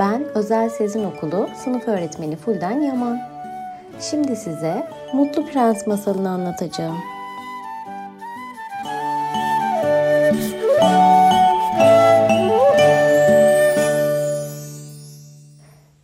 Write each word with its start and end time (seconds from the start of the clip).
Özel 0.00 0.70
Sezin 0.70 1.04
Okulu 1.04 1.48
sınıf 1.64 1.88
öğretmeni 1.88 2.36
Fulden 2.36 2.80
Yaman. 2.80 3.18
Şimdi 4.00 4.36
size 4.36 4.88
Mutlu 5.14 5.46
Prens 5.46 5.86
masalını 5.86 6.30
anlatacağım. 6.30 6.96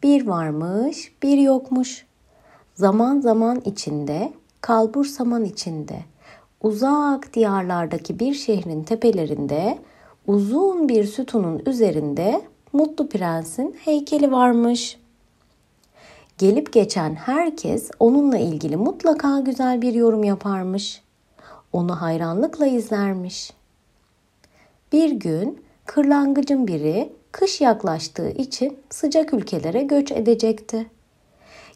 Bir 0.02 0.26
varmış, 0.26 1.12
bir 1.22 1.38
yokmuş. 1.38 2.06
Zaman 2.74 3.20
zaman 3.20 3.62
içinde, 3.64 4.32
kalbur 4.60 5.04
saman 5.04 5.44
içinde, 5.44 5.98
uzak 6.62 7.34
diyarlardaki 7.34 8.18
bir 8.18 8.34
şehrin 8.34 8.82
tepelerinde, 8.82 9.78
uzun 10.26 10.88
bir 10.88 11.04
sütunun 11.04 11.62
üzerinde 11.66 12.40
Mutlu 12.76 13.08
Prens'in 13.08 13.76
heykeli 13.84 14.32
varmış. 14.32 14.98
Gelip 16.38 16.72
geçen 16.72 17.14
herkes 17.14 17.90
onunla 18.00 18.38
ilgili 18.38 18.76
mutlaka 18.76 19.40
güzel 19.40 19.82
bir 19.82 19.92
yorum 19.94 20.24
yaparmış. 20.24 21.02
Onu 21.72 22.00
hayranlıkla 22.00 22.66
izlermiş. 22.66 23.52
Bir 24.92 25.10
gün 25.10 25.64
kırlangıcın 25.86 26.66
biri 26.66 27.12
kış 27.32 27.60
yaklaştığı 27.60 28.30
için 28.30 28.78
sıcak 28.90 29.34
ülkelere 29.34 29.82
göç 29.82 30.12
edecekti. 30.12 30.86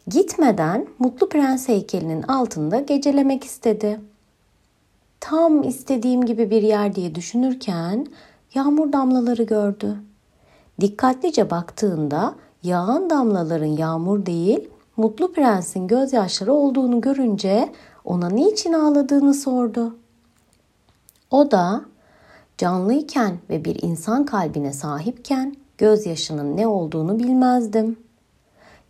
Gitmeden 0.07 0.87
Mutlu 0.99 1.29
Prens 1.29 1.67
heykelinin 1.67 2.21
altında 2.21 2.79
gecelemek 2.79 3.43
istedi. 3.43 3.99
Tam 5.19 5.63
istediğim 5.63 6.25
gibi 6.25 6.49
bir 6.49 6.61
yer 6.61 6.95
diye 6.95 7.15
düşünürken 7.15 8.07
yağmur 8.53 8.93
damlaları 8.93 9.43
gördü. 9.43 9.97
Dikkatlice 10.81 11.49
baktığında 11.49 12.35
yağan 12.63 13.09
damlaların 13.09 13.65
yağmur 13.65 14.25
değil, 14.25 14.69
Mutlu 14.97 15.33
Prens'in 15.33 15.87
gözyaşları 15.87 16.53
olduğunu 16.53 17.01
görünce 17.01 17.71
ona 18.05 18.29
niçin 18.29 18.73
ağladığını 18.73 19.33
sordu. 19.33 19.95
O 21.31 21.51
da 21.51 21.81
canlıyken 22.57 23.37
ve 23.49 23.65
bir 23.65 23.83
insan 23.83 24.25
kalbine 24.25 24.73
sahipken 24.73 25.55
gözyaşının 25.77 26.57
ne 26.57 26.67
olduğunu 26.67 27.19
bilmezdim. 27.19 27.99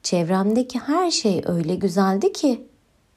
Çevremdeki 0.03 0.80
her 0.80 1.12
şey 1.12 1.44
öyle 1.45 1.75
güzeldi 1.75 2.34
ki 2.34 2.67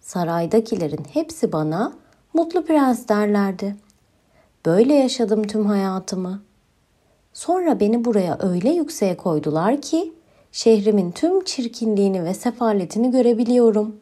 saraydakilerin 0.00 1.04
hepsi 1.12 1.52
bana 1.52 1.92
mutlu 2.32 2.64
prens 2.64 3.08
derlerdi. 3.08 3.76
Böyle 4.66 4.94
yaşadım 4.94 5.42
tüm 5.46 5.66
hayatımı.'' 5.66 6.53
Sonra 7.34 7.80
beni 7.80 8.04
buraya 8.04 8.38
öyle 8.40 8.70
yükseğe 8.70 9.16
koydular 9.16 9.80
ki 9.82 10.12
şehrimin 10.52 11.10
tüm 11.10 11.44
çirkinliğini 11.44 12.24
ve 12.24 12.34
sefaletini 12.34 13.10
görebiliyorum. 13.10 13.96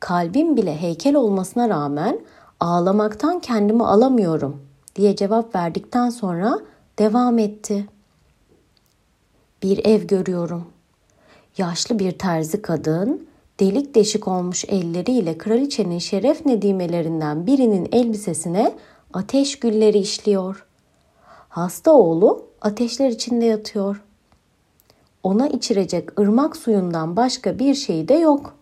Kalbim 0.00 0.56
bile 0.56 0.76
heykel 0.76 1.14
olmasına 1.14 1.68
rağmen 1.68 2.20
ağlamaktan 2.60 3.40
kendimi 3.40 3.84
alamıyorum 3.84 4.62
diye 4.96 5.16
cevap 5.16 5.54
verdikten 5.54 6.10
sonra 6.10 6.58
devam 6.98 7.38
etti. 7.38 7.86
Bir 9.62 9.84
ev 9.84 10.06
görüyorum. 10.06 10.64
Yaşlı 11.58 11.98
bir 11.98 12.12
terzi 12.12 12.62
kadın 12.62 13.26
delik 13.60 13.94
deşik 13.94 14.28
olmuş 14.28 14.64
elleriyle 14.68 15.38
kraliçenin 15.38 15.98
şeref 15.98 16.46
nedimelerinden 16.46 17.46
birinin 17.46 17.88
elbisesine 17.92 18.72
ateş 19.12 19.58
gülleri 19.58 19.98
işliyor. 19.98 20.66
Hasta 21.54 21.92
oğlu 21.92 22.46
ateşler 22.60 23.08
içinde 23.08 23.44
yatıyor. 23.44 24.04
Ona 25.22 25.48
içirecek 25.48 26.20
ırmak 26.20 26.56
suyundan 26.56 27.16
başka 27.16 27.58
bir 27.58 27.74
şey 27.74 28.08
de 28.08 28.14
yok. 28.14 28.54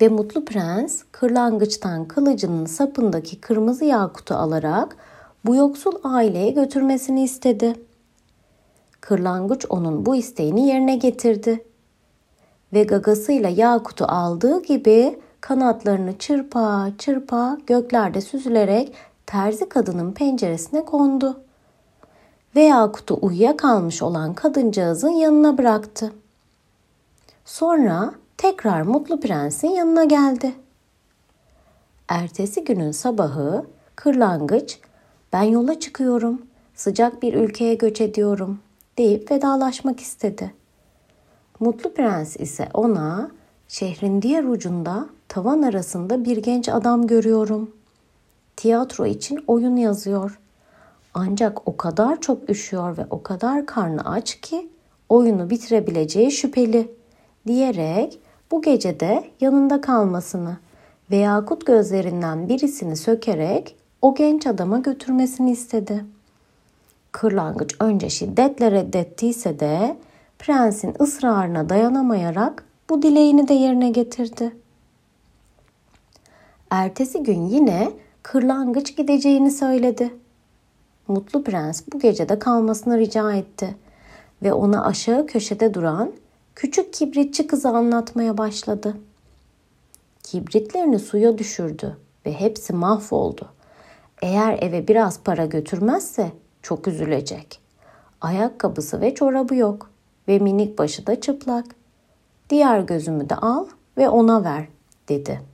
Ve 0.00 0.08
mutlu 0.08 0.44
prens 0.44 1.02
kırlangıçtan 1.12 2.08
kılıcının 2.08 2.66
sapındaki 2.66 3.40
kırmızı 3.40 3.84
yakutu 3.84 4.34
alarak 4.34 4.96
bu 5.44 5.54
yoksul 5.54 5.92
aileye 6.04 6.50
götürmesini 6.50 7.22
istedi. 7.22 7.74
Kırlangıç 9.00 9.66
onun 9.68 10.06
bu 10.06 10.16
isteğini 10.16 10.68
yerine 10.68 10.96
getirdi. 10.96 11.64
Ve 12.72 12.82
gagasıyla 12.82 13.48
yakutu 13.48 14.04
aldığı 14.04 14.62
gibi 14.62 15.20
kanatlarını 15.40 16.18
çırpa 16.18 16.88
çırpa 16.98 17.58
göklerde 17.66 18.20
süzülerek 18.20 18.94
terzi 19.26 19.68
kadının 19.68 20.12
penceresine 20.12 20.84
kondu 20.84 21.40
ve 22.56 22.62
Yakut'u 22.62 23.18
uyuyakalmış 23.22 24.02
olan 24.02 24.34
kadıncağızın 24.34 25.10
yanına 25.10 25.58
bıraktı. 25.58 26.12
Sonra 27.44 28.14
tekrar 28.36 28.82
Mutlu 28.82 29.20
Prens'in 29.20 29.68
yanına 29.70 30.04
geldi. 30.04 30.54
Ertesi 32.08 32.64
günün 32.64 32.92
sabahı 32.92 33.66
kırlangıç 33.96 34.78
ben 35.32 35.42
yola 35.42 35.80
çıkıyorum, 35.80 36.42
sıcak 36.74 37.22
bir 37.22 37.34
ülkeye 37.34 37.74
göç 37.74 38.00
ediyorum 38.00 38.58
deyip 38.98 39.30
vedalaşmak 39.30 40.00
istedi. 40.00 40.54
Mutlu 41.60 41.94
Prens 41.94 42.36
ise 42.36 42.68
ona 42.74 43.30
şehrin 43.68 44.22
diğer 44.22 44.44
ucunda 44.44 45.06
tavan 45.28 45.62
arasında 45.62 46.24
bir 46.24 46.36
genç 46.36 46.68
adam 46.68 47.06
görüyorum 47.06 47.70
tiyatro 48.62 49.06
için 49.06 49.44
oyun 49.46 49.76
yazıyor. 49.76 50.40
Ancak 51.14 51.68
o 51.68 51.76
kadar 51.76 52.20
çok 52.20 52.50
üşüyor 52.50 52.98
ve 52.98 53.06
o 53.10 53.22
kadar 53.22 53.66
karnı 53.66 54.04
aç 54.04 54.40
ki 54.40 54.68
oyunu 55.08 55.50
bitirebileceği 55.50 56.30
şüpheli 56.30 56.94
diyerek 57.46 58.18
bu 58.50 58.62
gecede 58.62 59.24
yanında 59.40 59.80
kalmasını 59.80 60.56
ve 61.10 61.16
yakut 61.16 61.66
gözlerinden 61.66 62.48
birisini 62.48 62.96
sökerek 62.96 63.76
o 64.02 64.14
genç 64.14 64.46
adama 64.46 64.78
götürmesini 64.78 65.50
istedi. 65.50 66.04
Kırlangıç 67.12 67.76
önce 67.80 68.10
şiddetle 68.10 68.70
reddettiyse 68.70 69.60
de 69.60 69.96
prensin 70.38 70.94
ısrarına 71.00 71.68
dayanamayarak 71.68 72.64
bu 72.90 73.02
dileğini 73.02 73.48
de 73.48 73.54
yerine 73.54 73.90
getirdi. 73.90 74.56
Ertesi 76.70 77.22
gün 77.22 77.46
yine 77.46 77.92
kırlangıç 78.22 78.96
gideceğini 78.96 79.50
söyledi. 79.50 80.14
Mutlu 81.08 81.44
Prens 81.44 81.82
bu 81.92 81.98
gecede 81.98 82.38
kalmasını 82.38 82.98
rica 82.98 83.32
etti 83.32 83.76
ve 84.42 84.52
ona 84.52 84.84
aşağı 84.84 85.26
köşede 85.26 85.74
duran 85.74 86.12
küçük 86.54 86.92
kibritçi 86.92 87.46
kızı 87.46 87.68
anlatmaya 87.68 88.38
başladı. 88.38 88.96
Kibritlerini 90.22 90.98
suya 90.98 91.38
düşürdü 91.38 91.96
ve 92.26 92.32
hepsi 92.32 92.72
mahvoldu. 92.72 93.48
Eğer 94.22 94.58
eve 94.62 94.88
biraz 94.88 95.20
para 95.20 95.46
götürmezse 95.46 96.32
çok 96.62 96.88
üzülecek. 96.88 97.60
Ayakkabısı 98.20 99.00
ve 99.00 99.14
çorabı 99.14 99.54
yok 99.54 99.90
ve 100.28 100.38
minik 100.38 100.78
başı 100.78 101.06
da 101.06 101.20
çıplak. 101.20 101.66
Diğer 102.50 102.80
gözümü 102.80 103.28
de 103.28 103.36
al 103.36 103.66
ve 103.96 104.08
ona 104.08 104.44
ver 104.44 104.66
dedi.'' 105.08 105.51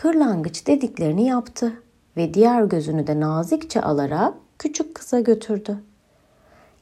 Kırlangıç 0.00 0.66
dediklerini 0.66 1.26
yaptı 1.26 1.82
ve 2.16 2.34
diğer 2.34 2.64
gözünü 2.64 3.06
de 3.06 3.20
nazikçe 3.20 3.80
alarak 3.80 4.34
küçük 4.58 4.94
kıza 4.94 5.20
götürdü. 5.20 5.78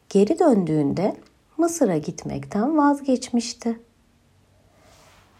Geri 0.09 0.39
döndüğünde 0.39 1.17
Mısır'a 1.57 1.97
gitmekten 1.97 2.79
vazgeçmişti. 2.79 3.81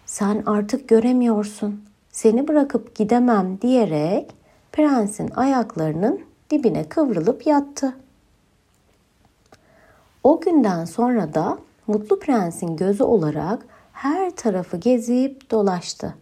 Sen 0.07 0.43
artık 0.47 0.89
göremiyorsun. 0.89 1.85
Seni 2.11 2.49
bırakıp 2.49 2.95
gidemem 2.95 3.61
diyerek 3.61 4.31
prensin 4.73 5.31
ayaklarının 5.31 6.21
dibine 6.51 6.89
kıvrılıp 6.89 7.47
yattı. 7.47 7.97
O 10.25 10.41
günden 10.41 10.85
sonra 10.85 11.35
da 11.35 11.59
Mutlu 11.87 12.21
Prens'in 12.21 12.77
gözü 12.77 13.03
olarak 13.03 13.67
her 13.93 14.31
tarafı 14.31 14.77
gezip 14.77 15.51
dolaştı 15.51 16.15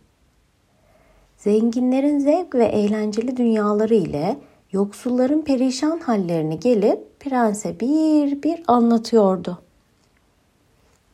zenginlerin 1.46 2.18
zevk 2.18 2.54
ve 2.54 2.64
eğlenceli 2.64 3.36
dünyaları 3.36 3.94
ile 3.94 4.38
yoksulların 4.72 5.42
perişan 5.42 5.98
hallerini 5.98 6.60
gelip 6.60 7.20
prense 7.20 7.80
bir 7.80 8.42
bir 8.42 8.62
anlatıyordu. 8.66 9.62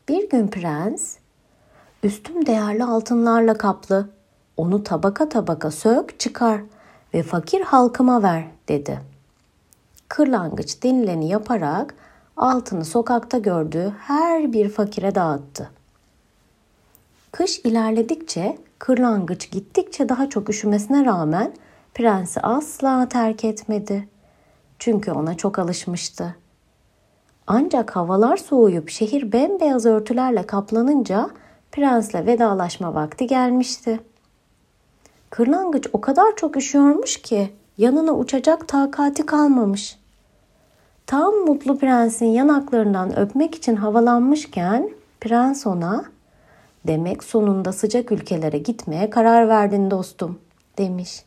Bir 0.08 0.30
gün 0.30 0.48
prens, 0.48 1.16
üstüm 2.02 2.46
değerli 2.46 2.84
altınlarla 2.84 3.54
kaplı, 3.54 4.08
onu 4.56 4.84
tabaka 4.84 5.28
tabaka 5.28 5.70
sök 5.70 6.20
çıkar 6.20 6.60
ve 7.14 7.22
fakir 7.22 7.60
halkıma 7.60 8.22
ver 8.22 8.44
dedi. 8.68 9.00
Kırlangıç 10.08 10.82
denileni 10.82 11.28
yaparak 11.28 11.94
altını 12.36 12.84
sokakta 12.84 13.38
gördüğü 13.38 13.92
her 13.98 14.52
bir 14.52 14.68
fakire 14.68 15.14
dağıttı. 15.14 15.70
Kış 17.32 17.58
ilerledikçe 17.58 18.58
kırlangıç 18.82 19.50
gittikçe 19.50 20.08
daha 20.08 20.28
çok 20.28 20.48
üşümesine 20.50 21.04
rağmen 21.04 21.52
prensi 21.94 22.40
asla 22.40 23.08
terk 23.08 23.44
etmedi. 23.44 24.08
Çünkü 24.78 25.12
ona 25.12 25.36
çok 25.36 25.58
alışmıştı. 25.58 26.36
Ancak 27.46 27.96
havalar 27.96 28.36
soğuyup 28.36 28.90
şehir 28.90 29.32
bembeyaz 29.32 29.86
örtülerle 29.86 30.42
kaplanınca 30.42 31.30
prensle 31.72 32.26
vedalaşma 32.26 32.94
vakti 32.94 33.26
gelmişti. 33.26 34.00
Kırlangıç 35.30 35.86
o 35.92 36.00
kadar 36.00 36.36
çok 36.36 36.56
üşüyormuş 36.56 37.22
ki 37.22 37.52
yanına 37.78 38.12
uçacak 38.12 38.68
takati 38.68 39.26
kalmamış. 39.26 39.98
Tam 41.06 41.34
mutlu 41.34 41.78
prensin 41.78 42.26
yanaklarından 42.26 43.18
öpmek 43.18 43.54
için 43.54 43.76
havalanmışken 43.76 44.90
prens 45.20 45.66
ona 45.66 46.04
demek 46.86 47.24
sonunda 47.24 47.72
sıcak 47.72 48.12
ülkelere 48.12 48.58
gitmeye 48.58 49.10
karar 49.10 49.48
verdin 49.48 49.90
dostum 49.90 50.38
demiş. 50.78 51.24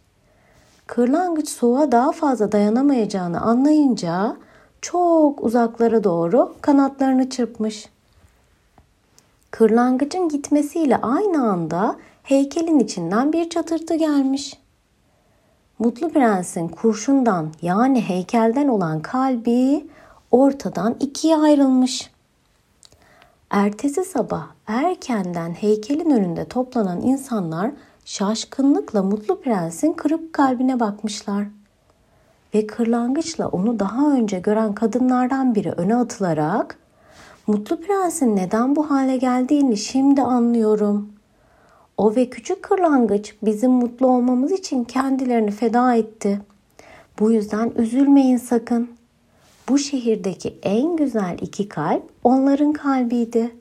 Kırlangıç 0.87 1.49
soğuğa 1.49 1.91
daha 1.91 2.11
fazla 2.11 2.51
dayanamayacağını 2.51 3.41
anlayınca 3.41 4.37
çok 4.81 5.43
uzaklara 5.43 6.03
doğru 6.03 6.55
kanatlarını 6.61 7.29
çırpmış. 7.29 7.89
Kırlangıcın 9.51 10.29
gitmesiyle 10.29 10.97
aynı 10.97 11.51
anda 11.51 11.95
heykelin 12.23 12.79
içinden 12.79 13.33
bir 13.33 13.49
çatırtı 13.49 13.95
gelmiş. 13.95 14.59
Mutlu 15.79 16.09
Prens'in 16.09 16.67
kurşundan 16.67 17.53
yani 17.61 18.01
heykelden 18.01 18.67
olan 18.67 19.01
kalbi 19.01 19.87
ortadan 20.31 20.95
ikiye 20.99 21.37
ayrılmış. 21.37 22.11
Ertesi 23.49 24.03
sabah 24.03 24.47
erkenden 24.67 25.51
heykelin 25.51 26.09
önünde 26.09 26.45
toplanan 26.45 27.01
insanlar 27.01 27.71
şaşkınlıkla 28.05 29.03
Mutlu 29.03 29.41
Prens'in 29.41 29.93
kırık 29.93 30.33
kalbine 30.33 30.79
bakmışlar. 30.79 31.47
Ve 32.53 32.67
kırlangıçla 32.67 33.47
onu 33.47 33.79
daha 33.79 34.11
önce 34.11 34.39
gören 34.39 34.73
kadınlardan 34.73 35.55
biri 35.55 35.71
öne 35.71 35.95
atılarak 35.95 36.77
Mutlu 37.47 37.81
Prens'in 37.81 38.35
neden 38.35 38.75
bu 38.75 38.91
hale 38.91 39.17
geldiğini 39.17 39.77
şimdi 39.77 40.21
anlıyorum. 40.21 41.13
O 41.97 42.15
ve 42.15 42.29
küçük 42.29 42.63
kırlangıç 42.63 43.35
bizim 43.43 43.71
mutlu 43.71 44.07
olmamız 44.07 44.51
için 44.51 44.83
kendilerini 44.83 45.51
feda 45.51 45.95
etti. 45.95 46.41
Bu 47.19 47.31
yüzden 47.31 47.71
üzülmeyin 47.75 48.37
sakın. 48.37 48.89
Bu 49.69 49.77
şehirdeki 49.77 50.59
en 50.63 50.95
güzel 50.95 51.37
iki 51.41 51.69
kalp 51.69 52.03
onların 52.23 52.73
kalbiydi. 52.73 53.55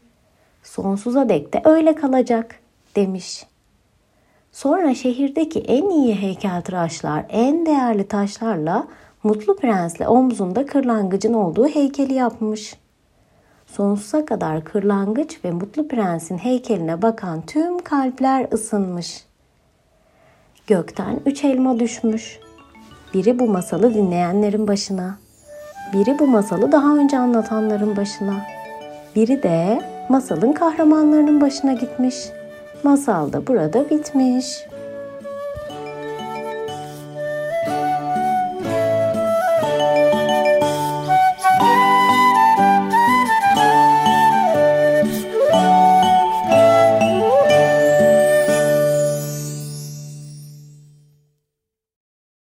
Sonsuza 0.63 1.29
dek 1.29 1.55
de 1.55 1.63
öyle 1.65 1.95
kalacak 1.95 2.57
demiş. 2.97 3.47
Sonra 4.53 4.95
şehirdeki 4.95 5.61
en 5.61 5.91
iyi 5.91 6.15
heykeltıraşlar 6.15 7.27
en 7.29 7.67
değerli 7.67 8.09
taşlarla 8.09 8.87
Mutlu 9.23 9.57
Prens'le 9.57 10.01
omzunda 10.09 10.67
kırlangıcın 10.67 11.35
olduğu 11.35 11.69
heykeli 11.69 12.15
yapmış. 12.15 12.77
Sonsuza 13.67 14.27
kadar 14.27 14.65
kırlangıç 14.65 15.45
ve 15.45 15.51
Mutlu 15.51 15.89
Prens'in 15.89 16.39
heykeline 16.39 17.03
bakan 17.03 17.47
tüm 17.47 17.79
kalpler 17.79 18.47
ısınmış. 18.53 19.25
Gökten 20.67 21.21
üç 21.27 21.45
elma 21.45 21.79
düşmüş. 21.79 22.41
Biri 23.15 23.39
bu 23.39 23.47
masalı 23.47 23.95
dinleyenlerin 23.95 24.69
başına, 24.69 25.19
biri 25.95 26.19
bu 26.19 26.27
masalı 26.27 26.73
daha 26.73 26.97
önce 26.97 27.19
anlatanların 27.19 27.97
başına, 27.97 28.35
biri 29.17 29.43
de 29.43 29.83
masalın 30.09 30.53
kahramanlarının 30.53 31.41
başına 31.41 31.73
gitmiş.'' 31.73 32.45
Masal 32.85 33.33
da 33.33 33.47
burada 33.47 33.91
bitmiş. 33.91 34.67